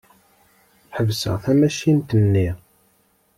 Ḥebseɣ 0.95 1.35
tamacint-nni. 1.43 2.49